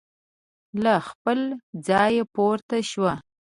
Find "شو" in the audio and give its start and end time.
2.89-3.05